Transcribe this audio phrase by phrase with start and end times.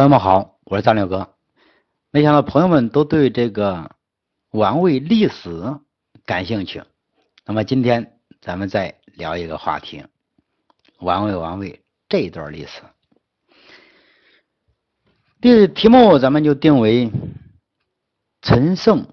[0.00, 1.34] 朋友们好，我是张六哥。
[2.10, 3.96] 没想到朋友们都对这个
[4.50, 5.78] 王位历史
[6.24, 6.82] 感兴趣，
[7.44, 10.02] 那么今天咱们再聊一个话题：
[11.00, 12.80] 王位王位这一段历史。
[15.42, 17.10] 这题目咱们就定为
[18.40, 19.06] 陈胜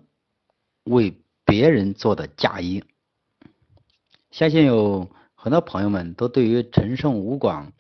[0.86, 2.82] 为别人做的嫁衣。
[4.32, 7.74] 相信有很多朋友们都对于陈胜吴广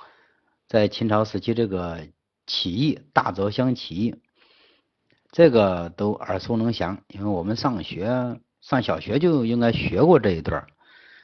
[0.68, 2.05] 在秦朝时期这个。
[2.48, 4.15] 起义，大泽乡起义，
[5.32, 10.65] 这个都耳熟能详，因为我们上学上小学就应该学过这一段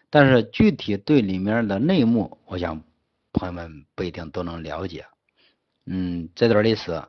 [0.09, 2.83] 但是具体对里面的内幕，我想
[3.31, 5.05] 朋友们不一定都能了解。
[5.85, 7.01] 嗯，这段历史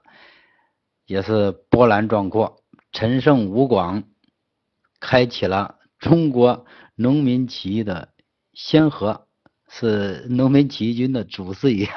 [1.05, 4.05] 也是波澜壮阔，陈胜吴广
[5.01, 8.09] 开启了中国农民起义的
[8.55, 9.27] 先河，
[9.69, 11.89] 是农民起义军的祖师爷。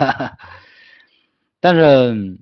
[1.59, 2.39] 但是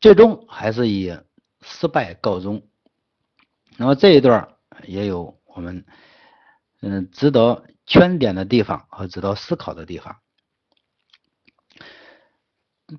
[0.00, 1.18] 最终还是以
[1.62, 2.66] 失败告终。
[3.76, 5.84] 那么这一段也有我们
[6.80, 10.16] 嗯值得圈点的地方和值得思考的地方。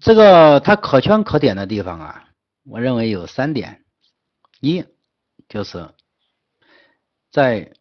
[0.01, 2.29] 这个它可圈可点的地方啊，
[2.63, 3.85] 我认为有三点：
[4.59, 4.85] 一
[5.47, 5.93] 就是
[7.31, 7.73] 在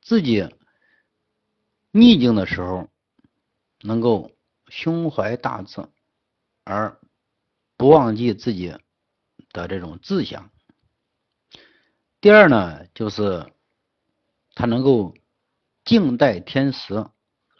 [0.00, 0.48] 自己
[1.92, 2.88] 逆境的时候
[3.82, 4.32] 能够
[4.66, 5.80] 胸怀大志。
[6.64, 6.98] 而
[7.76, 8.76] 不忘记自己
[9.52, 10.50] 的这种志向。
[12.20, 13.52] 第二呢，就是
[14.54, 15.14] 他能够
[15.84, 17.06] 静待天时，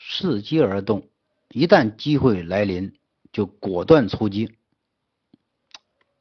[0.00, 1.08] 伺机而动，
[1.48, 2.96] 一旦机会来临，
[3.32, 4.56] 就果断出击。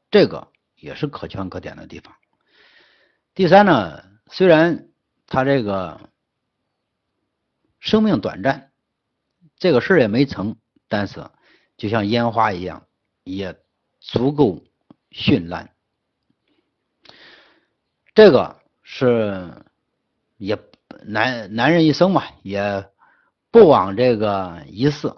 [0.10, 2.16] 这个也是可圈可点的地方。
[3.36, 4.90] 第三呢，虽然
[5.28, 6.10] 他这个
[7.80, 8.72] 生命短暂，
[9.58, 11.30] 这个事儿也没成，但是。
[11.82, 12.86] 就像烟花一样，
[13.24, 13.60] 也
[14.00, 14.62] 足够
[15.10, 15.74] 绚烂。
[18.14, 19.66] 这个是
[20.38, 20.60] 也
[21.06, 22.88] 男男人一生嘛，也
[23.50, 25.12] 不枉这个一世，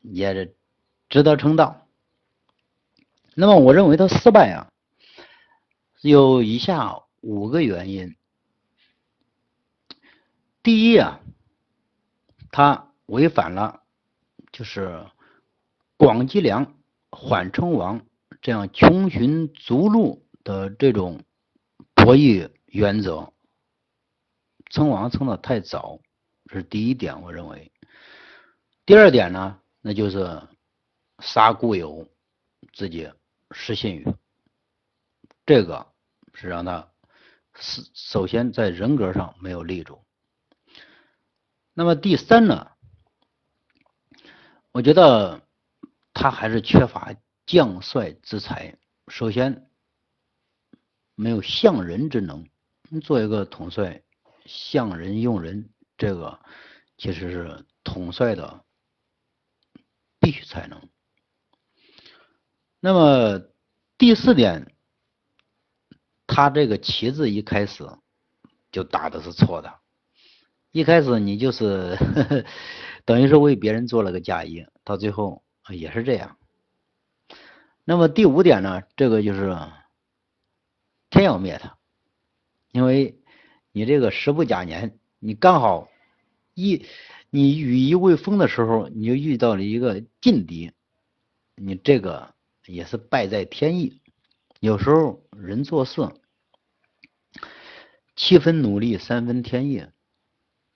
[0.00, 0.54] 也
[1.10, 1.86] 值得称道。
[3.34, 4.72] 那么，我认为他失败啊，
[6.00, 8.16] 有以下五个原因。
[10.62, 11.20] 第一啊，
[12.50, 13.82] 他违反了，
[14.50, 15.04] 就是。
[16.02, 16.74] 广积粮，
[17.12, 18.04] 缓称王，
[18.40, 21.22] 这样穷寻逐鹿的这种
[21.94, 23.32] 博弈原则，
[24.68, 26.00] 称王称的太早，
[26.46, 27.70] 这是第一点，我认为。
[28.84, 30.42] 第二点呢，那就是
[31.20, 32.08] 杀故友，
[32.72, 33.08] 自己
[33.52, 34.04] 失信誉，
[35.46, 35.86] 这个
[36.34, 36.90] 是让他
[37.54, 40.02] 是首先在人格上没有立住。
[41.74, 42.72] 那么第三呢，
[44.72, 45.40] 我觉得。
[46.14, 47.14] 他还是缺乏
[47.46, 48.76] 将帅之才，
[49.08, 49.68] 首先
[51.14, 52.46] 没有相人之能。
[53.02, 54.02] 做一个统帅，
[54.44, 56.38] 相人用人，这个
[56.98, 58.64] 其实是统帅的
[60.20, 60.88] 必须才能。
[62.80, 63.42] 那么
[63.96, 64.74] 第四点，
[66.26, 67.88] 他这个旗子一开始
[68.70, 69.80] 就打的是错的，
[70.70, 71.96] 一开始你就是
[73.06, 75.42] 等于是为别人做了个嫁衣，到最后。
[75.74, 76.36] 也是这样。
[77.84, 78.82] 那么第五点呢？
[78.96, 79.56] 这个就是
[81.10, 81.76] 天要灭他，
[82.70, 83.20] 因为
[83.72, 85.88] 你这个时不假年，你刚好
[86.54, 86.86] 一
[87.30, 90.72] 你羽翼未丰的时候，你就遇到了一个劲敌，
[91.56, 92.34] 你这个
[92.66, 94.00] 也是败在天意。
[94.60, 96.08] 有时候人做事
[98.14, 99.86] 七分努力，三分天意，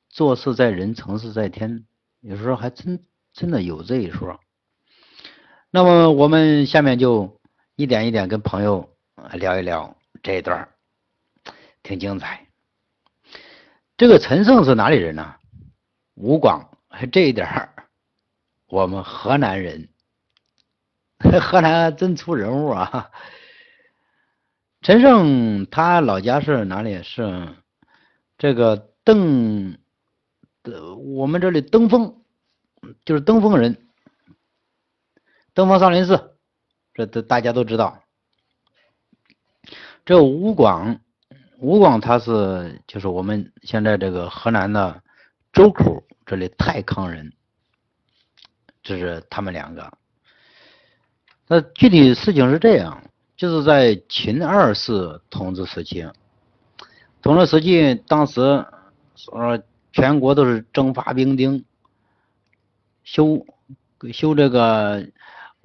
[0.08, 1.86] 做事在人，成事在天，
[2.20, 4.40] 有时候还真真的有这一说。
[5.76, 7.38] 那么我们下面就
[7.74, 8.88] 一点一点跟朋友
[9.34, 10.66] 聊一聊这一段，
[11.82, 12.46] 挺精彩。
[13.98, 15.34] 这个陈胜是哪里人呢？
[16.14, 16.66] 吴广，
[17.12, 17.68] 这一点
[18.68, 19.90] 我们河南人，
[21.42, 23.10] 河南真出人物啊！
[24.80, 27.02] 陈胜他老家是哪里？
[27.02, 27.48] 是
[28.38, 29.76] 这个登，
[31.18, 32.22] 我们这里登封，
[33.04, 33.85] 就是登封人。
[35.56, 36.36] 登封少林寺，
[36.92, 38.02] 这都大家都知道。
[40.04, 41.00] 这吴广，
[41.56, 45.02] 吴广他是就是我们现在这个河南的
[45.54, 47.32] 周口这里太康人，
[48.82, 49.90] 这是他们两个。
[51.46, 53.02] 那具体事情是这样，
[53.34, 56.06] 就是在秦二世统治时期，
[57.22, 58.66] 统治时期当时
[59.14, 59.58] 说
[59.90, 61.64] 全国都是征发兵丁，
[63.04, 63.46] 修
[64.12, 65.08] 修这个。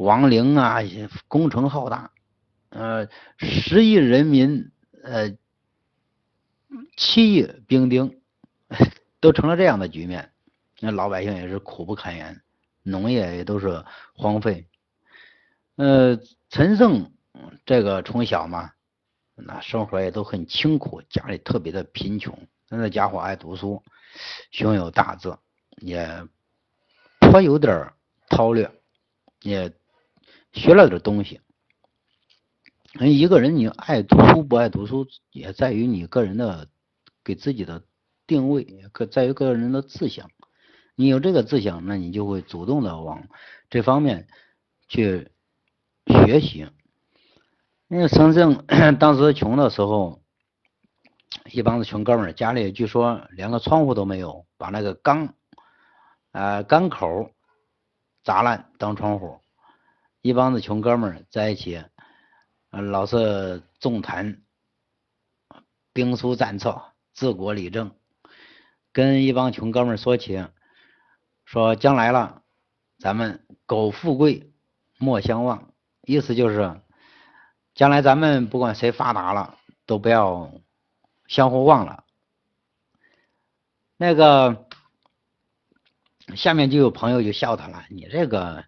[0.01, 0.79] 亡灵啊，
[1.27, 2.11] 工程浩大，
[2.69, 3.07] 呃，
[3.37, 4.71] 十亿人民，
[5.03, 5.37] 呃，
[6.97, 8.19] 七亿兵丁，
[9.19, 10.31] 都成了这样的局面，
[10.79, 12.41] 那老百姓也是苦不堪言，
[12.83, 14.67] 农业也都是荒废。
[15.75, 16.19] 呃，
[16.49, 17.11] 陈胜
[17.65, 18.71] 这个从小嘛，
[19.35, 23.83] 那生活也都很清苦，家里特别的贫穷，那家伙爱读书，
[24.51, 25.35] 胸有大志，
[25.77, 26.25] 也
[27.19, 27.93] 颇有点
[28.29, 28.71] 韬略，
[29.41, 29.71] 也
[30.53, 31.41] 学了点东西。
[32.93, 36.67] 人一个人你爱读书不爱读书，也在于你个人的
[37.23, 37.83] 给自己的
[38.27, 40.29] 定位，可在于个人的志向。
[40.95, 43.27] 你有这个志向，那你就会主动的往
[43.69, 44.27] 这方面
[44.87, 45.31] 去。
[46.07, 46.67] 学习，
[47.87, 48.65] 因为陈胜
[48.97, 50.23] 当时穷的时候，
[51.51, 55.35] 一帮子穷哥们儿家里据说连个窗户都没有，把那个缸
[56.31, 57.29] 啊缸口
[58.23, 59.39] 砸烂当窗户，
[60.21, 61.83] 一帮子穷哥们儿在一起，
[62.69, 64.43] 老是纵谈
[65.93, 67.95] 兵书战策、治国理政，
[68.91, 70.45] 跟一帮穷哥们儿说起，
[71.43, 72.43] 说将来了，
[72.99, 74.53] 咱们苟富贵
[74.97, 75.73] 莫相忘。
[76.03, 76.81] 意思就是，
[77.73, 80.53] 将来咱们不管谁发达了，都不要
[81.27, 82.03] 相互忘了。
[83.97, 84.67] 那个
[86.35, 88.65] 下面就有朋友就笑他了：“你这个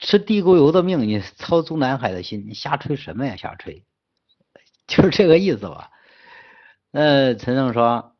[0.00, 3.36] 吃地沟油的命，你操中南海的心，你瞎吹什么呀？
[3.36, 3.84] 瞎吹，
[4.86, 5.90] 就是这个意思吧？”
[6.92, 8.16] 呃，陈胜说：“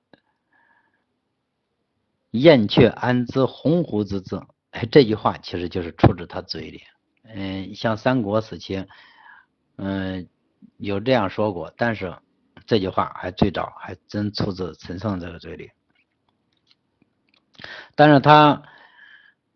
[2.30, 4.40] 燕雀安知鸿鹄之志？”
[4.70, 6.82] 哎，这句话其实就是出自他嘴里。
[7.24, 8.86] 嗯，像三国时期，
[9.76, 10.28] 嗯，
[10.76, 12.16] 有这样说过，但是
[12.66, 15.72] 这句话还最早还真出自陈胜这个嘴里。
[17.96, 18.62] 但是他，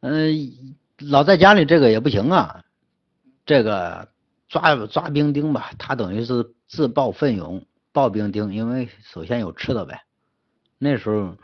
[0.00, 0.76] 嗯，
[1.10, 2.64] 老在家里这个也不行啊，
[3.46, 4.08] 这个
[4.48, 10.02] 抓抓兵丁吧，他等于是自报奋勇报兵丁，因为首先有吃的呗。
[10.78, 11.36] 那时候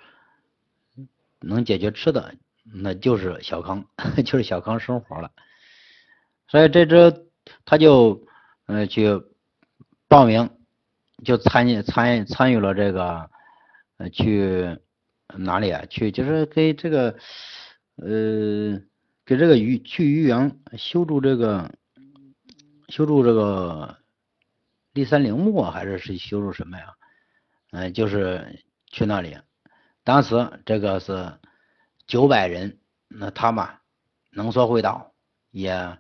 [1.40, 2.34] 能解决吃的，
[2.64, 3.84] 那就是小康，
[4.24, 5.30] 就是小康生活了。
[6.48, 7.26] 所以这只
[7.64, 8.26] 他就
[8.66, 9.22] 嗯去
[10.08, 10.50] 报名，
[11.24, 13.30] 就参与参与参与了这个
[13.98, 14.78] 呃去
[15.36, 15.84] 哪里啊？
[15.88, 17.16] 去就是给这个
[17.96, 18.80] 呃
[19.30, 21.70] 给这个渔去渔阳修筑这个
[22.88, 23.96] 修筑这个
[24.92, 26.86] 骊山陵墓啊，还是是修筑什么呀？
[27.70, 29.38] 嗯，就是去那里。
[30.02, 31.32] 当时这个是
[32.08, 33.70] 九百人，那他嘛
[34.32, 35.12] 能说会道
[35.52, 35.96] 也。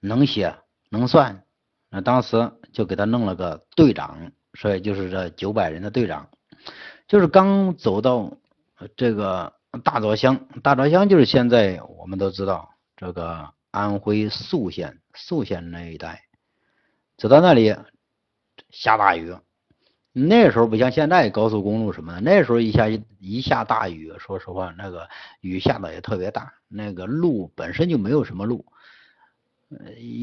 [0.00, 0.54] 能写
[0.90, 1.44] 能算，
[1.88, 6.28] 那当时就给他弄了个队长，所以就是这九百人的队长，
[7.08, 8.36] 就是刚走到
[8.94, 12.68] 这个大枣乡，大枣乡就是现在我们都知道
[12.98, 16.24] 这个安徽宿县宿县那一带，
[17.16, 17.74] 走到那里
[18.68, 19.34] 下大雨，
[20.12, 25.08] 那时候不像现在高速公路什么的，那时候一下一下大雨，说实话那个
[25.40, 28.66] 雨下的也特别大，那个路本身就没有什么路。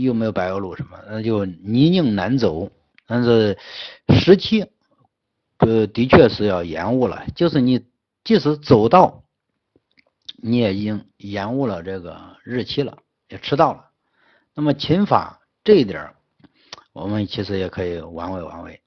[0.03, 2.71] 又没有柏油路什么，那就泥泞难走。
[3.07, 3.57] 但是
[4.07, 4.67] 时期，
[5.57, 7.25] 呃，的确是要延误了。
[7.35, 7.87] 就是你
[8.23, 9.20] 即使走到，
[10.43, 12.97] 你也已经延误了这个日期了，
[13.29, 13.91] 也迟到了。
[14.55, 16.15] 那么秦法这一点，
[16.93, 18.81] 我们其实也可以玩味玩味。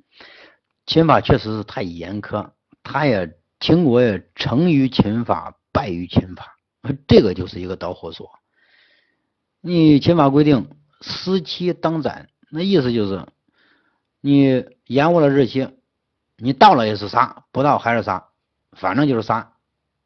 [0.85, 2.51] 秦法确实是太严苛，
[2.83, 6.57] 他也秦国也成于秦法，败于秦法，
[7.07, 8.31] 这个就是一个导火索。
[9.61, 10.69] 你秦法规定
[11.01, 13.27] 失期当斩，那意思就是
[14.21, 15.69] 你延误了日期，
[16.37, 18.29] 你到了也是杀，不到还是杀，
[18.73, 19.54] 反正就是杀。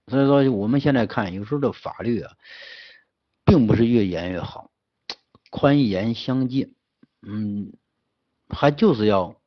[0.09, 2.33] 所以说我们现在看，有时候这法律啊，
[3.45, 4.71] 并不是越严越好，
[5.51, 6.75] 宽严相济，
[7.23, 7.73] 嗯，
[8.49, 9.41] 还就是要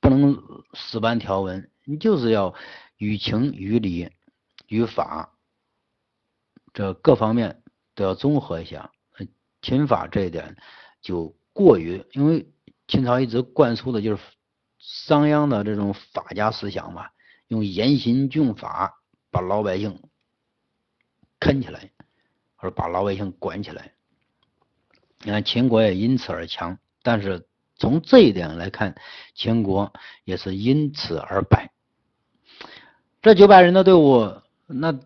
[0.00, 0.42] 不能
[0.74, 2.54] 死搬条文，你就是要
[2.96, 4.10] 于情于理
[4.66, 5.34] 于法
[6.72, 7.62] 这各方面
[7.94, 8.90] 都要综合一下。
[9.60, 10.56] 秦法这一点
[11.00, 12.52] 就过于，因为
[12.88, 14.22] 秦朝一直灌输的就是
[14.78, 17.10] 商鞅的这种法家思想嘛，
[17.46, 19.01] 用严刑峻法
[19.32, 20.00] 把老百姓
[21.40, 21.90] 坑起来，
[22.54, 23.92] 或者把老百姓管起来。
[25.24, 27.46] 你看秦国也因此而强，但是
[27.76, 28.94] 从这一点来看，
[29.34, 29.92] 秦国
[30.24, 31.72] 也是因此而败。
[33.22, 34.32] 这九百人的队伍，
[34.66, 34.98] 那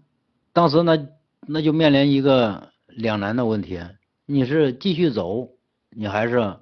[0.53, 1.07] 当时那
[1.41, 3.81] 那就面临一个两难的问题。
[4.25, 5.51] 你是继续走，
[5.91, 6.59] 你还是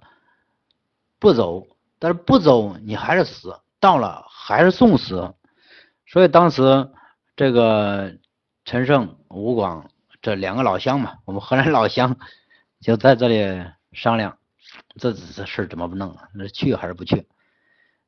[1.19, 1.67] 不走？
[1.99, 5.33] 但是不走，你还是死，到了还是送死。
[6.07, 6.91] 所以当时
[7.37, 8.17] 这个
[8.65, 9.91] 陈胜、吴广
[10.23, 12.17] 这两个老乡嘛，我们河南老乡
[12.81, 14.39] 就在这里商量，
[14.97, 16.17] 这这事怎么不弄？
[16.35, 17.27] 那去还是不去？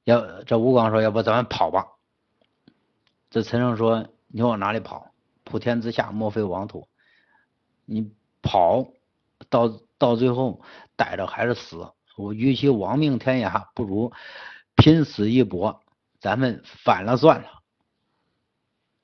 [0.04, 1.86] 要这吴广说，要不咱们跑吧？
[3.30, 5.12] 这陈胜说，你往哪里跑？
[5.42, 6.88] 普天之下莫非王土，
[7.84, 8.88] 你跑
[9.48, 10.60] 到到最后
[10.96, 11.92] 逮着还是死。
[12.16, 14.12] 我与其亡命天涯，不如
[14.74, 15.82] 拼死一搏。
[16.18, 17.55] 咱们反了算了，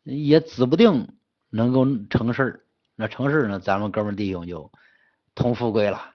[0.03, 1.17] 也指不定
[1.51, 2.61] 能够成事儿。
[2.95, 4.71] 那成事儿呢，咱们哥们弟兄就
[5.35, 6.13] 同富贵了。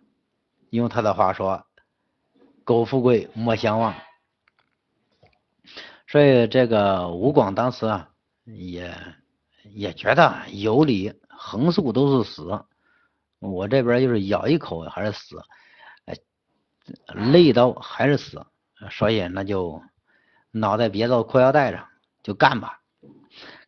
[0.70, 1.66] 用他的话说
[2.64, 3.96] ：“苟富贵，莫相忘。”
[6.08, 8.10] 所以这个吴广当时啊，
[8.46, 8.96] 也
[9.64, 12.66] 也觉得有理，横竖都是死。
[13.40, 15.42] 我这边就是咬一口还是死。
[17.08, 18.46] 累刀还是死，
[18.92, 19.84] 所以那就
[20.52, 21.86] 脑袋别到裤腰带上，
[22.24, 22.80] 就干吧。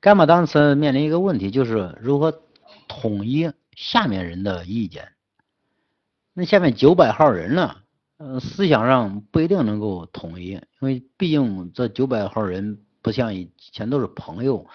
[0.02, 2.42] 干吧，当时面临一个问题，就是如何
[2.88, 5.14] 统一下面人的意见。
[6.34, 7.76] 那下面九百号人呢，
[8.18, 14.68] 呃，思想上不一定能够统一，因为毕竟这九百号人不像以前都是朋友，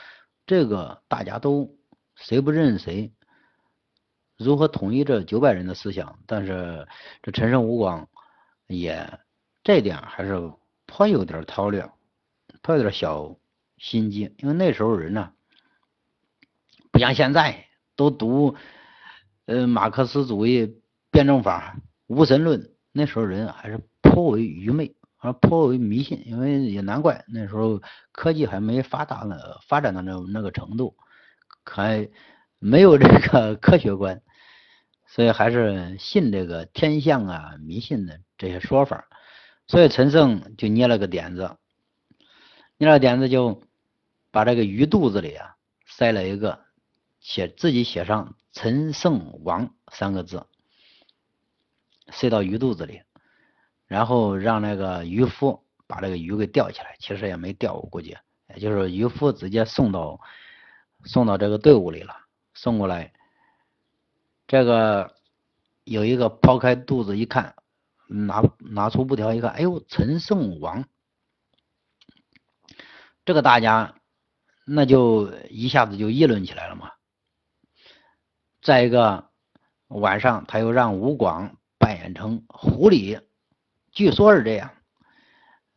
[0.46, 1.74] 这个大家都
[2.14, 3.12] 谁不认识谁，
[4.36, 6.18] 如何统一这九百人的思想？
[6.26, 6.86] 但是
[7.22, 8.08] 这陈胜吴广。
[8.66, 9.20] 也
[9.62, 10.50] 这点还是
[10.86, 11.86] 颇有点韬略，
[12.62, 13.36] 颇有点小
[13.78, 15.32] 心机，因为那时候人呢，
[16.90, 17.66] 不像现在
[17.96, 18.56] 都读
[19.46, 21.76] 呃马克思主义辩证法、
[22.06, 30.96] 无神论，那时候人还是颇为愚昧，而颇为迷信，因为也难怪那时候科技还没发达呢，发展到那那个程度，
[31.64, 32.08] 还
[32.58, 34.22] 没有这个 科学观。
[35.06, 39.06] 所以还是信这个天象啊、迷信的这些说法，
[39.68, 41.56] 所以陈胜就捏了个点子，
[42.76, 43.62] 捏了点子就
[44.30, 46.60] 把这个鱼肚子里啊塞了一个，
[47.20, 50.46] 写自己写上“陈胜王”三个字，
[52.08, 53.02] 塞到鱼肚子里，
[53.86, 58.16] 然后让那个渔夫把这个鱼给钓起来，其实也没钓，我估计，
[58.48, 60.20] 也就是渔夫直接送到
[61.04, 62.16] 送到这个队伍里了，
[62.54, 63.12] 送过来。
[64.46, 65.14] 这个
[65.84, 67.54] 有一个抛开肚子一看，
[68.08, 70.84] 拿拿出布条一看，哎呦，陈胜王，
[73.24, 73.94] 这个大家
[74.66, 76.90] 那就一下子就议论起来了嘛。
[78.62, 79.30] 再一个
[79.88, 83.22] 晚上他又让吴广扮演成狐狸，
[83.92, 84.70] 据说是这样，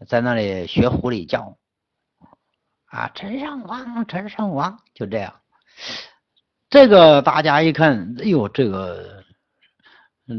[0.08, 1.58] 在那里学狐狸叫
[2.86, 5.42] 啊，陈胜王，陈胜王，就这样。
[6.70, 9.24] 这个大家一看，哎呦，这个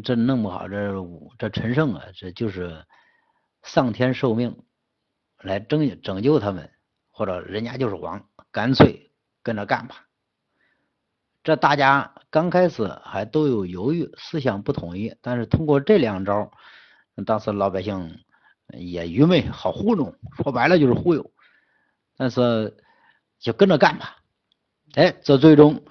[0.05, 0.93] 这弄不好，这
[1.39, 2.87] 这陈胜啊，这就是
[3.63, 4.65] 上天受命
[5.39, 6.71] 来拯拯救他们，
[7.19, 9.11] 或者人家就是王，干脆
[9.43, 10.05] 跟着干吧。
[11.43, 16.53] 这大家刚开始还都有犹豫，思想不统一，但是通过这两招，
[17.27, 18.21] 当时老百姓
[18.69, 21.33] 也愚昧，好糊弄，说白了就是忽悠，
[22.17, 22.77] 但是
[23.41, 24.19] 就跟着干吧。
[24.95, 25.83] 哎，这最终。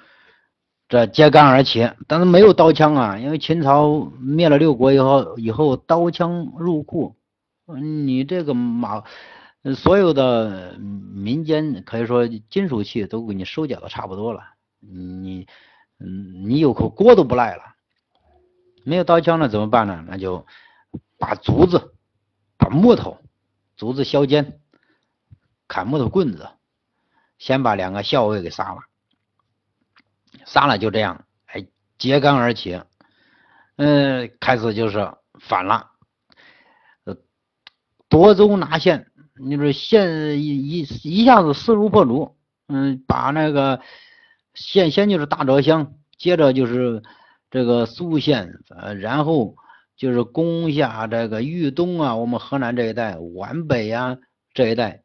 [0.89, 7.13] 这揭竿而起，但是没有刀枪啊，因为秦朝灭了六国以后，以后刀枪入库，
[7.65, 9.03] 你这个马，
[9.75, 14.41] 所有的民间可以说金属器都给你收缴的差不多了，
[14.79, 15.47] 你，
[15.99, 17.63] 嗯，你有口锅都不赖了。
[18.83, 20.05] 没有刀枪了怎么办呢？
[20.07, 20.45] 那就
[21.17, 21.93] 把竹子，
[22.57, 23.17] 把木头，
[23.75, 24.61] 竹子削尖，
[25.67, 26.47] 砍木头棍子，
[27.37, 28.81] 先把两个校尉给杀了。
[30.45, 32.81] 杀了就这样，哎，揭竿而起，
[33.75, 35.91] 嗯，开始就是反了，
[37.03, 37.17] 呃，
[38.07, 42.35] 夺州拿县，你说县一一一下子势如破竹，
[42.67, 43.81] 嗯，把那个
[44.53, 47.03] 县先就是大泽乡，接着就是
[47.49, 49.55] 这个苏县，呃，然后
[49.95, 54.17] 就是攻下这个豫东啊，我们河南这一带，皖北呀
[54.53, 55.03] 这一带，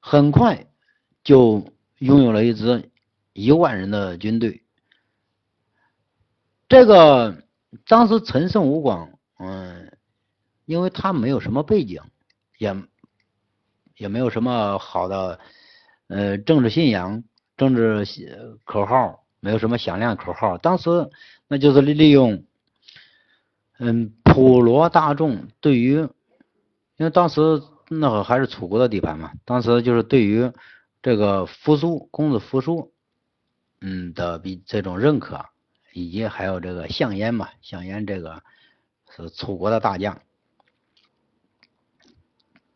[0.00, 0.66] 很快
[1.22, 2.90] 就拥有了一支
[3.32, 4.62] 一万人的军队。
[6.68, 7.42] 这个
[7.86, 9.92] 当时陈胜吴广，嗯，
[10.64, 12.00] 因为他没有什么背景，
[12.58, 12.74] 也
[13.96, 15.38] 也没有什么好的
[16.08, 17.24] 呃政治信仰、
[17.56, 18.06] 政治
[18.64, 20.58] 口号，没有什么响亮口号。
[20.58, 21.10] 当时
[21.48, 22.44] 那就是利利用
[23.78, 25.94] 嗯普罗大众对于，
[26.96, 30.52] 因为当时那会还是楚国的地盘嘛，当时就是对于
[31.02, 32.92] 这个扶苏公子扶苏
[33.80, 35.44] 嗯的比这种认可。
[35.96, 38.42] 以及还有这个项燕嘛，项燕这个
[39.14, 40.20] 是楚国的大将，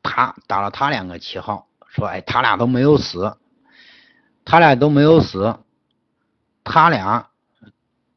[0.09, 3.37] 他打了他两个旗号，说哎，他俩都没有死，
[4.45, 5.59] 他俩都没有死，
[6.65, 7.29] 他俩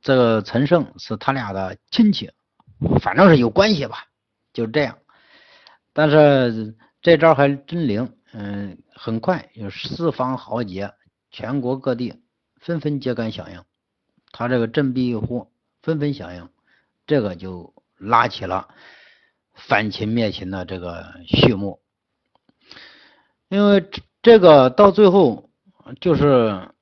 [0.01, 2.31] 这个陈胜是他俩的亲戚，
[3.01, 4.05] 反正是有关系吧，
[4.53, 4.97] 就这样。
[5.93, 10.93] 但是这招还真灵，嗯，很快有四方豪杰，
[11.29, 12.23] 全国各地
[12.61, 13.61] 纷纷揭竿响应，
[14.31, 16.49] 他这个振臂一呼，纷纷响应，
[17.05, 18.69] 这个就拉起了
[19.53, 21.80] 反秦灭秦的这个序幕。
[23.51, 23.85] 因为
[24.21, 25.49] 这个到最后
[25.99, 26.73] 就是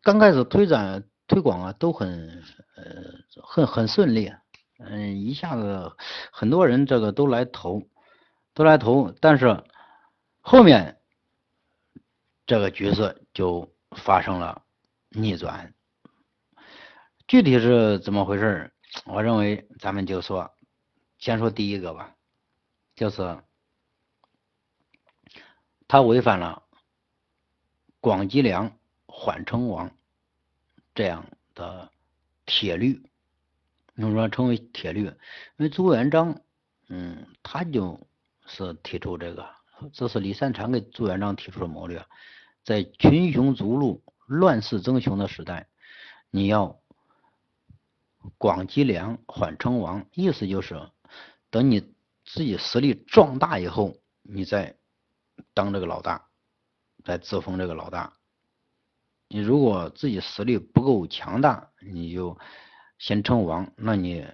[0.00, 2.42] 刚开始推展推广啊，都很
[2.76, 2.84] 呃
[3.42, 4.32] 很很顺利，
[4.78, 5.92] 嗯，一下子
[6.30, 7.82] 很多人这个都来投。
[8.54, 9.62] 都来投，但是
[10.40, 10.98] 后面
[12.44, 14.62] 这个局势就发生了
[15.10, 15.72] 逆转。
[17.28, 18.72] 具体是怎么回事？
[19.06, 20.50] 我认为咱们就说，
[21.18, 22.16] 先说第一个吧，
[22.96, 23.38] 就是
[25.88, 26.62] 他违反了
[28.00, 29.90] 广积粮缓称王
[30.94, 31.90] 这样的
[32.46, 33.02] 铁律，
[33.96, 35.14] 用说称为铁律，因
[35.56, 36.40] 为朱元璋，
[36.88, 37.98] 嗯，他就。
[38.50, 39.46] 是提出这个，
[39.92, 42.02] 这是李善长给朱元璋提出的谋略，
[42.64, 45.68] 在群雄逐鹿、乱世争雄的时代，
[46.30, 46.80] 你要
[48.38, 50.80] 广积粮、缓称王，意思就是
[51.50, 51.80] 等你
[52.24, 54.78] 自己实力壮大以后，你再
[55.58, 56.28] 当这个老大，
[57.04, 58.12] 再自封这个老大。
[59.28, 62.38] 你如果自己实力不够强大，你就
[62.98, 64.24] 先称王，那你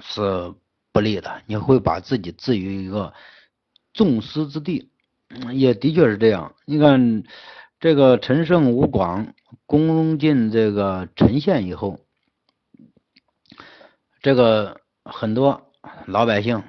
[0.00, 0.52] 是。
[0.94, 3.12] 不利的，你会把自己置于一个
[3.92, 4.88] 众矢之的，
[5.52, 6.54] 也的确是这样。
[6.66, 7.24] 你看，
[7.80, 9.34] 这个陈胜吴广
[9.66, 11.98] 攻进这个陈县以后，
[14.22, 15.72] 这个很多
[16.06, 16.62] 老百姓，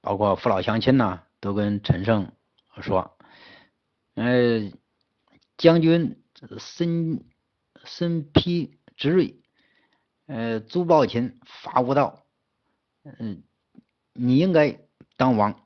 [0.00, 2.32] 包括父老乡亲呐，都跟陈胜
[2.82, 3.16] 说
[4.14, 4.70] ：“呃，
[5.56, 6.22] 将军
[6.58, 7.24] 身
[7.84, 9.40] 身披之锐，
[10.26, 12.24] 呃，朱暴秦伐无道，
[13.18, 13.42] 嗯。”
[14.20, 14.80] 你应该
[15.16, 15.64] 当王，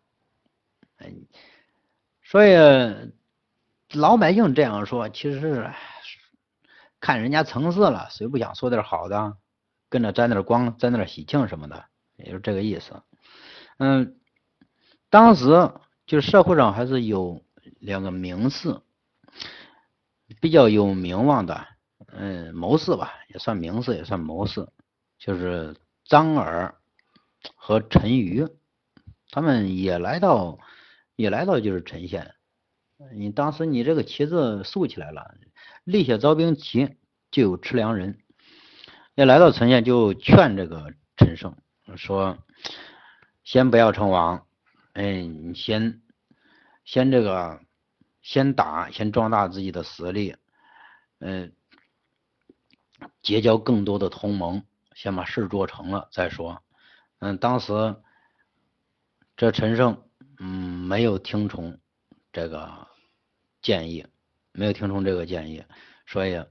[2.22, 2.52] 所以
[3.94, 5.72] 老百姓这样说，其实是
[7.00, 9.38] 看人家层次了，谁不想说点好的，
[9.88, 11.86] 跟着沾点光，沾点喜庆什么的，
[12.16, 13.02] 也就这个意思。
[13.78, 14.20] 嗯，
[15.08, 15.72] 当时
[16.06, 17.42] 就是社会上还是有
[17.80, 18.80] 两个名士，
[20.40, 21.66] 比较有名望的，
[22.06, 24.68] 嗯，谋士吧，也算名士，也算谋士，
[25.18, 26.74] 就是张耳。
[27.56, 28.52] 和陈馀，
[29.28, 30.60] 他们也来到，
[31.16, 32.36] 也来到就是陈县。
[33.14, 35.34] 你当时你这个旗子竖起来了，
[35.82, 36.96] 立下招兵旗，
[37.32, 38.20] 就有吃粮人。
[39.16, 41.56] 也来到陈县，就劝这个陈胜
[41.96, 42.38] 说
[43.42, 44.46] ：“先不要称王，
[44.92, 46.02] 哎，你先
[46.84, 47.60] 先这个
[48.20, 50.36] 先打，先壮大自己的实力，
[51.18, 51.52] 嗯，
[53.22, 56.62] 结交更多的同盟，先把事做成了再说。”
[57.20, 57.72] 嗯，当时
[59.36, 60.02] 这陈胜
[60.38, 61.78] 嗯没有听从
[62.32, 62.88] 这个
[63.60, 64.06] 建议，
[64.52, 65.64] 没有听从这个建议，
[66.06, 66.44] 所以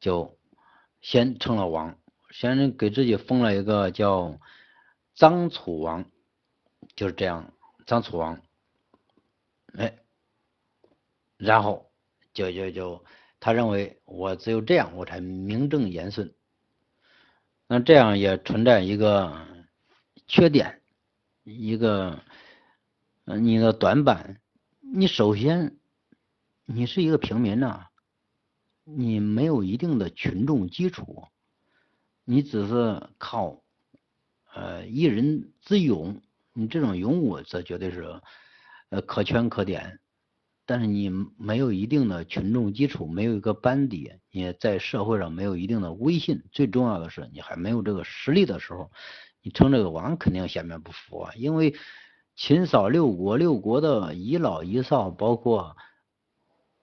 [0.00, 0.38] 就
[1.00, 1.98] 先称了王，
[2.30, 4.40] 先给自己封了一个叫
[5.14, 6.06] 张楚王，
[6.96, 7.52] 就是这样，
[7.88, 8.40] 张楚王，
[9.72, 9.98] 哎，
[11.36, 11.90] 然后
[12.32, 13.04] 就就就
[13.40, 16.32] 他认为我只有这样我才名正言顺，
[17.66, 19.48] 那这样也存在一个。
[20.30, 20.82] 缺点，
[21.42, 22.22] 一个，
[23.24, 24.42] 你的短板，
[24.80, 25.78] 你首先，
[26.66, 27.86] 你是一个平民呐，
[28.84, 31.28] 你没有一定的群众基础，
[32.24, 33.62] 你只是靠，
[34.52, 36.20] 呃，一人之勇，
[36.58, 38.20] 你这种勇武，这绝对是，
[38.88, 40.00] 呃，可圈可点，
[40.66, 48.90] 但是你没有一定的群众基础，没有一个班底，你在社会上没有一定的威信，最重要的是，你还没有这个实力的时候。
[49.40, 51.76] 你称这个王肯定下面不服啊，因为
[52.34, 55.76] 秦扫六国，六国的遗老遗少，包括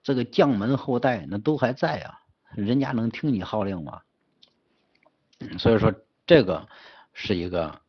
[0.04, 2.20] 这个将门后代，那都还在啊，
[2.56, 4.04] 人家能听你号令吗？
[5.60, 5.94] 所以说
[6.26, 6.70] 这个
[7.12, 7.82] 是一个，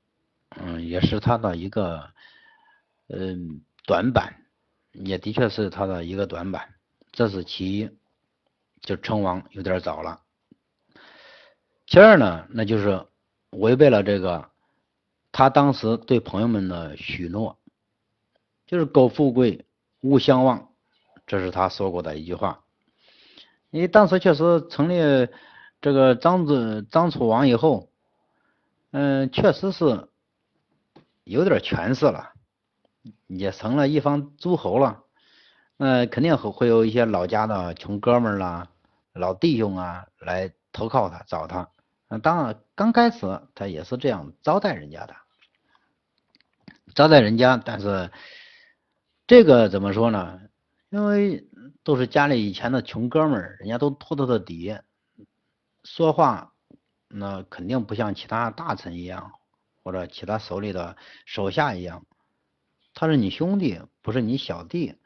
[0.60, 2.10] 嗯，也是他的一个，
[3.08, 4.34] 嗯，短板，
[4.92, 6.74] 也的确是他的一个短板，
[7.12, 7.90] 这是其一，
[8.80, 10.22] 就称王有点早了。
[11.86, 13.06] 其二呢，那就是
[13.50, 14.50] 违背了这个。
[15.32, 17.58] 他当时对朋友们的许诺，
[18.66, 19.66] 就是“苟富贵，
[20.00, 20.70] 勿相忘”，
[21.26, 22.64] 这是他说过的一句话。
[23.68, 25.30] 因为当时确实成立
[25.82, 27.90] 这个张子张楚王以后，
[28.92, 30.08] 嗯，确实是
[31.26, 32.32] 有点权势了，
[33.26, 35.02] 也成了一方诸侯了。
[35.76, 38.68] 那肯定会会有一些老家的穷哥们儿啦、
[39.12, 41.68] 老弟兄啊来投靠他、找他。
[42.22, 45.16] 当然刚开始他也是这样招待人家的。
[46.94, 48.10] 招待人家，但是
[49.26, 50.40] 这个怎么说呢？
[50.88, 51.44] 因为
[51.82, 54.78] 都是家里以前的穷哥们儿，人家都托他的底，
[55.82, 56.52] 说话
[57.08, 59.32] 那肯定不像其他大臣一样，
[59.86, 60.96] 或者其他手里的
[61.26, 62.04] 手下一样，
[62.92, 64.98] 他是你兄弟，不是你小弟。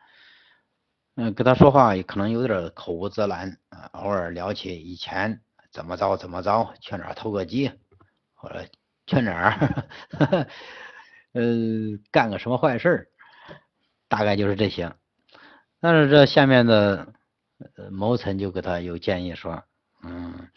[1.16, 7.71] 嗯，跟他说话也可能有点口无遮拦啊，偶尔聊起以前怎么着怎么着，去哪儿偷个鸡，
[8.33, 8.64] 或者
[9.07, 9.87] 去哪儿，
[11.35, 11.43] 呃，
[12.11, 13.11] 干个什么坏事
[14.09, 14.95] 大概就是这些。
[15.79, 17.12] 但是这下面的
[17.90, 19.62] 谋臣就给他有建议说，
[20.03, 20.49] 嗯，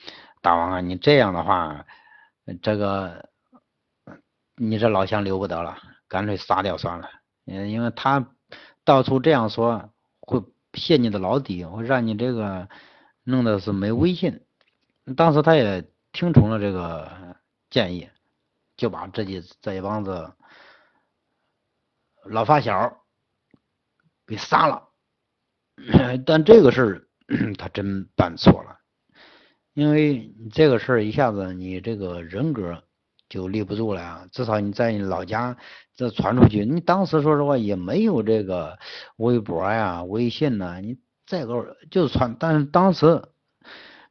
[0.42, 1.86] 大王啊，你这样的话，
[2.62, 3.30] 这个
[4.56, 7.10] 你这老乡留不得了，干脆杀掉算了。
[7.46, 8.34] 嗯，因为他
[8.84, 9.89] 到处这样说。
[10.26, 10.42] 会
[10.74, 12.70] 泄你的老底，会让你这个
[13.26, 14.46] 弄的是没威信。
[15.18, 17.36] 当时他也听从了这个
[17.70, 18.10] 建议，
[18.78, 20.32] 就把这几这一帮子
[22.24, 23.04] 老发小
[24.26, 24.88] 给杀了。
[26.26, 27.08] 但这个事儿
[27.60, 28.80] 他真办错了，
[29.74, 32.82] 因为这个事儿一下子你这个人格。
[33.34, 34.28] 就立不住了呀！
[34.32, 35.58] 至少你在你老家
[35.96, 38.78] 这传出去，你当时说实话也没有这个
[39.15, 43.24] 微博呀、微信呐，你再个就是传，但是当时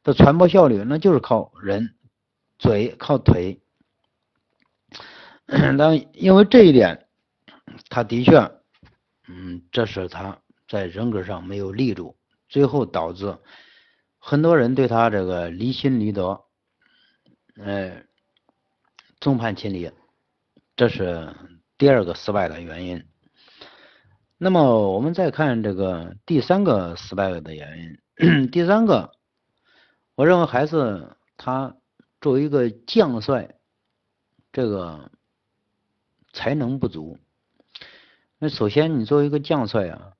[0.03, 1.95] 的传播效率那就是靠人
[2.59, 3.61] 嘴、靠腿。
[5.47, 7.07] 那因为这一点，
[7.89, 8.37] 他的确，
[9.29, 12.17] 嗯，这是他在人格上没有立住，
[12.49, 13.37] 最后导致
[14.19, 16.41] 很多人对他这个离心离德，
[17.63, 18.03] 哎。
[19.23, 19.89] 众叛亲离，
[20.75, 21.33] 这是
[21.77, 23.05] 第二个失败的原因。
[24.37, 29.13] 那么我们再看这个第三个失败的原因， 第三个，
[30.15, 31.77] 我认为还是他
[32.19, 33.55] 作为一个将帅，
[34.51, 35.09] 这个
[36.33, 37.17] 才能不足。
[38.39, 40.11] 那首先，你作为一个将帅啊，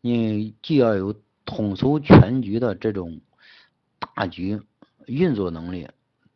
[0.00, 3.20] 你既要有统筹全局的这种
[4.00, 4.60] 大局
[5.06, 5.88] 运作能力，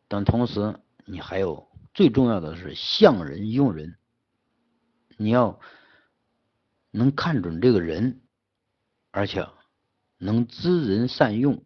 [0.07, 1.67] 但同时你还有。
[1.95, 3.97] 最重要的是相人用人，
[5.17, 5.61] 你要
[6.91, 8.21] 能看准这个人，
[9.13, 9.47] 而且
[10.19, 11.65] 能知人善用，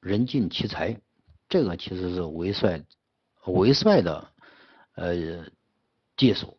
[0.00, 1.00] 人尽其才，
[1.48, 2.84] 这个其实是为帅
[3.46, 4.32] 为帅的
[4.96, 5.46] 呃
[6.16, 6.58] 技术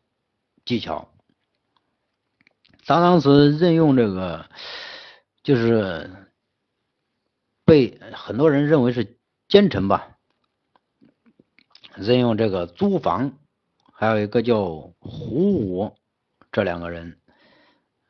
[0.63, 1.13] 技巧。
[2.85, 4.49] 他当时任用这个，
[5.43, 6.09] 就是
[7.65, 9.19] 被很多人认为是
[9.49, 10.10] 奸臣吧。
[11.95, 13.33] 任用这个租房，
[13.93, 14.65] 还有一个叫
[14.99, 15.93] 胡武，
[16.51, 17.17] 这两个人，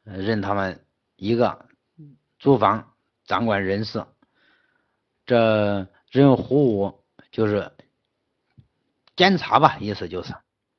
[0.04, 1.66] 任他们一个
[2.40, 2.94] 租房
[3.26, 4.06] 掌管人事，
[5.26, 7.72] 这任用胡武就是
[9.16, 10.34] 监察吧，意思就是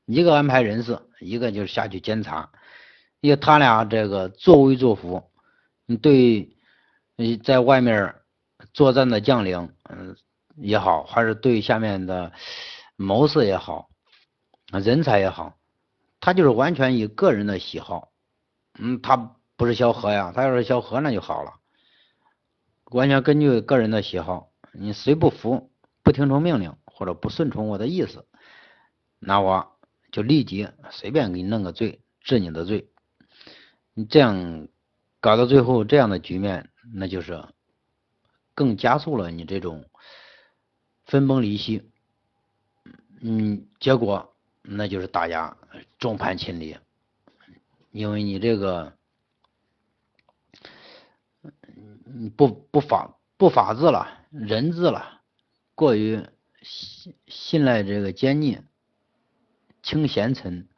[0.07, 2.51] 一个安排人事，一个就是下去监察，
[3.21, 5.23] 因为他俩这个作威作福，
[5.87, 6.57] 你对
[7.17, 8.15] 你在外面
[8.73, 10.17] 作战的将领，嗯
[10.57, 12.33] 也好，还是对下面的。
[13.03, 13.91] 谋士也好，
[14.73, 15.59] 人才也好，
[16.21, 18.13] 他就是完全以个人的喜好，
[18.79, 21.55] 嗯，他不是萧何呀，他要是萧何那就好了，
[22.87, 25.71] 完全根据个人的喜好，你谁不服，
[26.03, 28.27] 不听从命令或者不顺从我的意思，
[29.19, 29.79] 那我
[30.11, 32.89] 就立即随便给你弄个罪，治你的罪，
[33.95, 34.69] 你这样
[35.21, 37.45] 搞到最后这样的局面，那就是
[38.55, 39.87] 更加速了你这种
[41.05, 41.89] 分崩离析。
[43.25, 45.57] 嗯，结果那就是大家
[45.97, 46.77] 众叛亲离，
[47.93, 48.97] 因为你这个
[52.37, 55.21] 不不法不法治了，人治了，
[55.77, 56.27] 过于
[56.63, 58.65] 信信赖这个奸佞，
[59.85, 60.69] 轻贤臣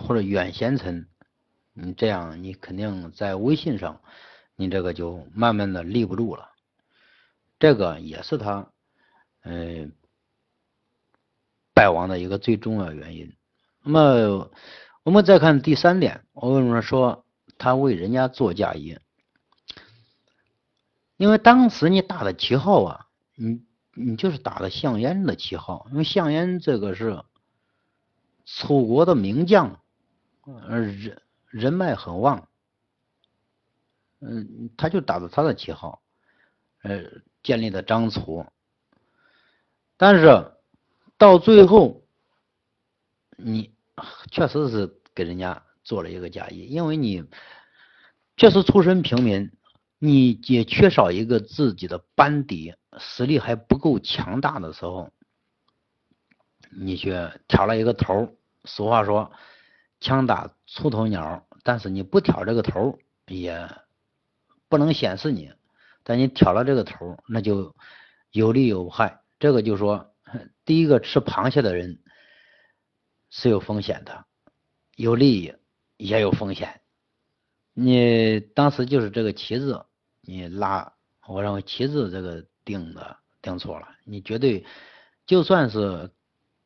[0.00, 1.06] 或者远贤臣，
[1.74, 4.00] 你这样你肯定在微信上，
[4.56, 6.52] 你这个就慢慢的立不住了，
[7.58, 8.72] 这个也是他
[9.42, 9.92] 嗯。
[11.74, 13.34] 败亡的一个最重要原因。
[13.82, 14.50] 那么，
[15.02, 17.26] 我们再看第三点，我为什么说
[17.58, 18.96] 他为人家做嫁衣？
[21.16, 27.22] 因为当时你打的旗号啊，你你就是打的项燕的旗号，因为项燕这个是
[28.46, 29.80] 楚国的名将，
[30.44, 32.48] 呃人人脉很旺，
[34.20, 36.00] 嗯，他就打着他的旗号，
[36.82, 37.02] 呃
[37.42, 38.46] 建立的张楚，
[39.96, 40.53] 但是。
[41.16, 42.02] 到最后，
[43.36, 43.72] 你
[44.30, 47.24] 确实是给人家做了一个嫁衣，因为你
[48.36, 49.52] 确实出身平民，
[49.98, 55.10] 你也缺少一个自己的班底，实力还不够强大的时候，
[56.70, 57.14] 你去
[57.46, 58.36] 挑了一个头。
[58.64, 59.30] 俗话说，
[60.00, 63.70] 枪打出头鸟，但是你不挑这个头也
[64.68, 65.52] 不能显示你，
[66.02, 67.76] 但你挑了这个头，那就
[68.30, 69.20] 有利有害。
[69.38, 70.13] 这个就说，
[70.64, 71.98] 第一个吃螃蟹的人
[73.30, 74.24] 是有风险的，
[74.96, 75.54] 有利益
[75.96, 76.80] 也有风险。
[77.72, 79.84] 你当时就是这个旗子，
[80.20, 80.92] 你拉，
[81.26, 83.88] 我认为旗子这个定的定错了。
[84.04, 84.64] 你绝对
[85.26, 86.10] 就算是，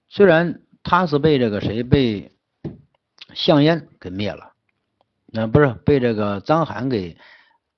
[0.08, 2.36] 虽然他是被这个谁被
[3.34, 4.52] 项燕给灭了，
[5.26, 7.16] 那不是被这个章邯给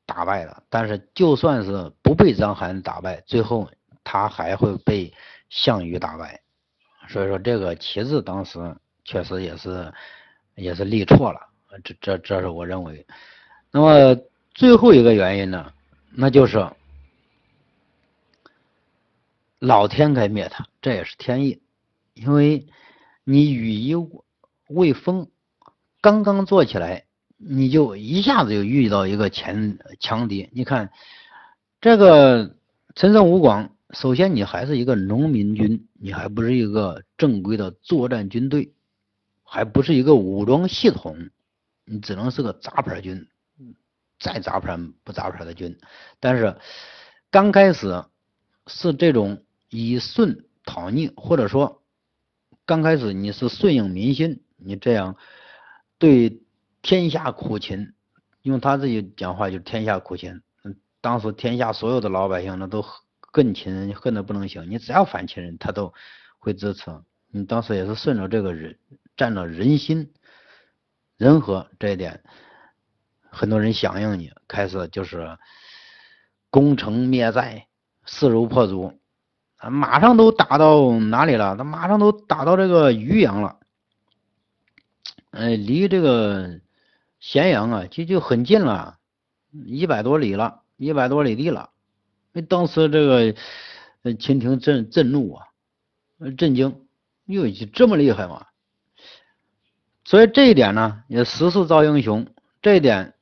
[0.07, 3.71] 打败了，但是就算是不被章邯打败，最后
[4.03, 5.15] 他还会被
[5.51, 6.41] 项羽打败。
[7.09, 9.93] 所以说这个旗子当时确实也是
[10.55, 11.41] 也是立错了。
[11.85, 13.07] 这这这是我认为，
[13.71, 14.21] 那么
[14.55, 15.73] 最后一个原因呢，
[16.11, 16.69] 那就是
[19.61, 21.61] 老天该灭他，这也是天意，
[22.15, 22.67] 因为
[23.23, 23.95] 你羽翼
[24.67, 25.29] 未丰，
[26.01, 27.05] 刚刚做起来，
[27.37, 30.49] 你就一下子就遇到一个强强敌。
[30.53, 30.91] 你看
[31.81, 32.57] 这个
[32.97, 38.73] 陈胜吴广，首先你还是一个农民军，你还不是一个正规的作战军队，
[39.43, 41.31] 还不是一个武装系统。
[41.85, 43.27] 你只能是个杂牌军，
[44.21, 45.77] 再杂牌不杂牌的军，
[46.21, 46.57] 但是
[47.33, 48.05] 刚开始
[48.69, 51.83] 是这种以顺讨逆，或者说
[52.65, 55.17] 刚开始你是顺应民心，你这样
[55.99, 56.41] 对
[56.81, 57.93] 天下苦秦，
[58.43, 60.43] 用他自己讲话就是天下苦秦。
[61.01, 62.85] 当时天下所有的老百姓那都
[63.33, 64.71] 恨秦人，恨的不能行。
[64.71, 65.93] 你只要反秦人，他都
[66.39, 66.91] 会支持。
[67.29, 68.79] 你当时也是顺着这个人，
[69.17, 70.13] 占了人心。
[71.17, 72.23] 人和这一点，
[73.29, 75.37] 很多人响应你，开始就是
[76.49, 77.67] 攻城灭寨，
[78.07, 78.99] 势如破竹，
[79.59, 81.57] 啊，马上都打到哪里了？
[81.59, 83.61] 他马上都打到这个渔阳了，
[85.33, 86.59] 哎，离这个
[87.19, 88.97] 咸阳啊，就就很近了，
[89.53, 91.69] 一百多里了，一百多里地了。
[92.33, 93.35] 那当时这个
[94.03, 95.47] 呃秦廷震震怒啊，
[96.39, 96.87] 震惊，
[97.27, 98.47] 哟，这么厉害吗？
[100.05, 102.27] 所以这一点呢，也时势造英雄，
[102.63, 103.15] 这一点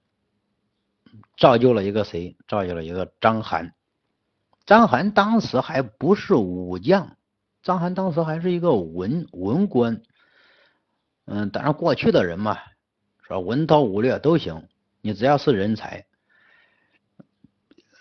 [1.36, 2.36] 造就了一个谁？
[2.46, 3.72] 造就了一个章邯。
[4.64, 7.16] 章邯当时还不是武将，
[7.62, 10.02] 章邯当时还是一个文文官。
[11.26, 12.56] 嗯，当然过去的人嘛，
[13.22, 14.68] 说文韬武略都行，
[15.00, 16.06] 你只要是人才，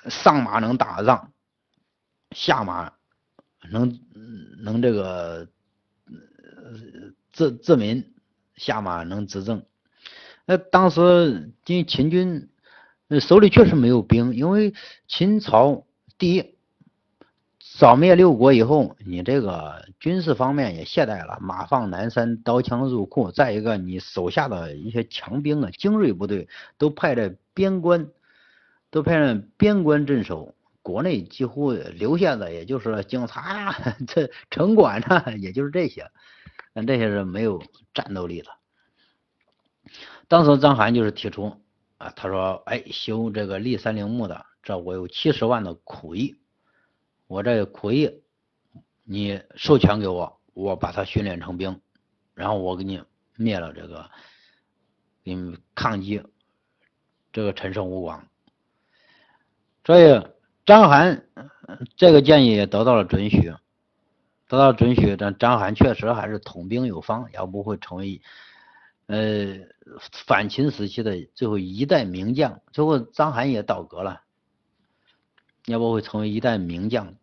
[0.09, 1.31] 上马能打仗，
[2.31, 2.93] 下马
[3.69, 3.99] 能
[4.63, 5.47] 能这个
[7.31, 8.13] 治治民。
[8.55, 9.63] 下马能执政，
[10.47, 12.49] 那当时因为秦军
[13.19, 14.73] 手里确实没有兵，因为
[15.07, 15.85] 秦朝
[16.17, 16.55] 第一
[17.59, 23.31] 扫灭六国以后，你这个军事方面也懈怠了，马放南山，刀枪入库。
[23.31, 28.07] 再一个，你手下的一些强兵啊、精锐部队都派在边关，
[28.89, 36.09] 都派在边关镇守，国内几乎留下的也就是警察呀、 这城管呐，也就是这些。
[36.73, 37.61] 但这些人没有
[37.93, 38.49] 战斗力的。
[40.27, 41.61] 当时张邯就是提出
[41.97, 46.35] 啊，他说：“哎，修这个骊山陵墓的，这我有七十万的苦役，
[47.25, 48.21] 我这苦役
[49.03, 51.81] 你授权给我，我把他训练成兵，
[52.35, 53.03] 然后我给你
[53.35, 54.09] 灭了这个，
[55.23, 56.21] 给你抗击
[57.33, 58.27] 这个陈胜吴广。”
[59.87, 60.21] 所以
[60.65, 61.21] 张邯
[61.95, 63.53] 这个建议也得到了准许。
[64.49, 68.21] 得到准许，但张邯确实还是统兵有方，要不会成为
[69.05, 69.59] 呃
[70.11, 72.59] 反秦时期的最后一代名将。
[72.73, 74.23] 最后张邯也倒戈了，
[75.67, 77.15] 要不会成为一代名将。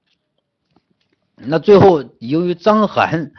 [1.35, 3.33] 那最后由于张邯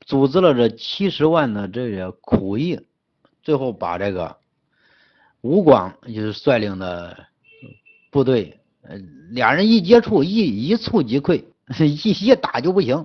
[0.00, 2.88] 组织了这七十万的这个苦役，
[3.44, 4.36] 最后把这个
[5.42, 7.27] 吴广就是率领的
[8.10, 8.96] 部队，呃，
[9.30, 11.44] 俩人一接触一一触即溃。
[11.78, 13.04] 一一打就不行，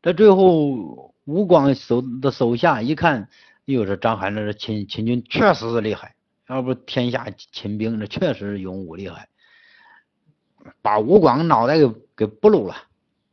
[0.00, 3.28] 这最后吴广手的手下一看，
[3.66, 6.14] 又是章邯，这秦秦军确实是厉害，
[6.48, 9.28] 要不天下秦兵这确实是勇武厉害，
[10.80, 12.74] 把吴广脑袋给给不露了，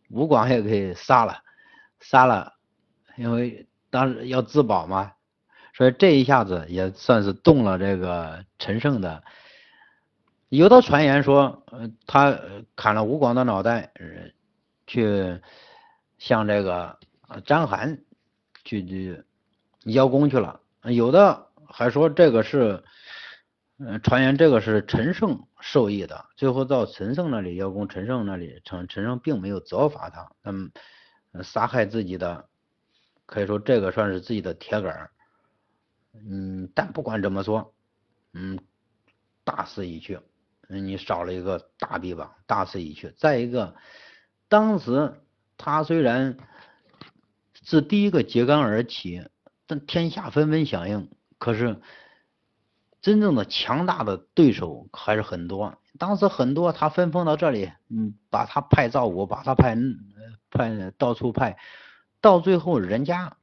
[0.09, 1.37] 吴广也给杀了，
[2.01, 2.51] 杀了，
[3.15, 5.13] 因为当时要自保嘛，
[5.73, 9.23] 所以这一下子也算是动了这个陈胜的。
[10.51, 12.39] 有的传言说，呃，他
[12.75, 14.31] 砍了吴广的脑袋，呃。
[14.87, 15.39] 去
[16.17, 16.99] 向这个
[17.45, 17.97] 张邯
[18.65, 19.23] 去去
[19.85, 22.83] 邀功去了，有的还说这个是，
[23.77, 30.69] 嗯，传言这个是陈胜授意的，最后到陈胜那里邀功，陈胜那里陈陈胜并没有责罚他，嗯，
[31.41, 32.49] 杀害自己的，
[33.25, 35.11] 可以说这个算是自己的铁杆儿
[36.13, 37.73] 嗯，但不管怎么说，
[38.33, 38.59] 嗯，
[39.45, 40.19] 大势已去，
[40.79, 43.13] 你少了一个大臂膀，大势已去。
[43.17, 43.75] 再一个，
[44.47, 45.21] 当时
[45.57, 46.37] 他虽然
[47.63, 49.27] 是第一个揭竿而起，
[49.67, 51.81] 但天下纷纷响应，可是
[53.01, 55.77] 真正的强大的对手还是很多。
[55.99, 59.75] 当时很多他分封到这里，嗯，把他派赵国，把他派
[60.49, 61.57] 派到处派，
[62.21, 63.37] 到最后人家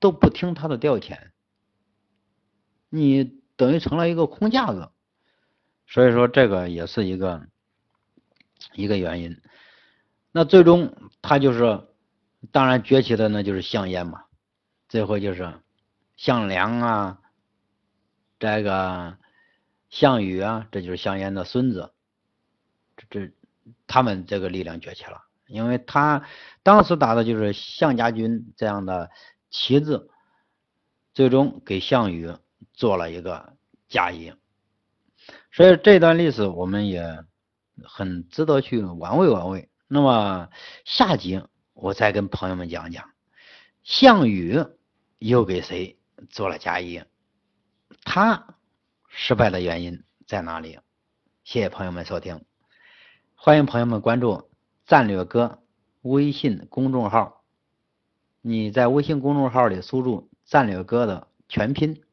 [0.00, 1.18] 都不听他的调遣。
[2.88, 4.90] 你等于成了一个空架子，
[5.88, 7.48] 所以说这个也是一个
[8.74, 9.40] 一个原因。
[10.30, 11.88] 那最终他就是，
[12.52, 14.24] 当然崛起的那就是项燕嘛，
[14.88, 15.60] 最后就是
[16.16, 17.20] 项梁啊，
[18.38, 19.16] 这个
[19.88, 21.92] 项羽啊，这就是项燕的孙子，
[22.96, 23.32] 这这
[23.86, 26.24] 他们这个力量崛起了，因为他
[26.62, 29.10] 当时打的就是项家军这样的
[29.50, 30.08] 旗帜，
[31.14, 32.36] 最终给项羽。
[32.74, 33.54] 做了一个
[33.88, 34.32] 嫁衣，
[35.58, 37.24] 所以这段历史我们也
[37.82, 39.68] 很值得去玩味玩味。
[39.88, 40.50] 那么
[40.84, 41.42] 下集
[41.74, 43.10] 我再跟朋友们讲讲，
[43.82, 44.64] 项羽
[45.18, 45.98] 又给谁
[46.30, 47.02] 做了嫁衣？
[48.04, 48.54] 他
[49.08, 50.78] 失败的原因在哪里？
[51.42, 52.44] 谢谢朋友们收听，
[53.34, 54.48] 欢迎朋友们关注
[54.86, 55.64] 战略哥
[56.02, 57.42] 微信公众号，
[58.42, 62.04] 你在微信公众号里输入战略哥的全拼。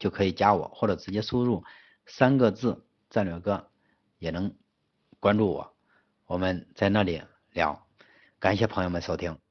[0.00, 1.62] 就可以加我，或者直接输入
[2.04, 2.83] 三个字
[3.14, 3.70] “战略哥”，
[4.18, 4.52] 也能
[5.20, 5.72] 关注我。
[6.26, 7.22] 我们在那里
[7.52, 7.86] 聊。
[8.40, 9.43] 感谢朋友们收听。